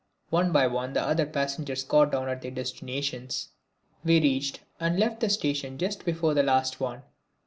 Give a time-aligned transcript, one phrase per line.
[0.31, 3.49] One by one the other passengers got down at their destinations.
[4.03, 7.03] We reached and left the station just before the last one.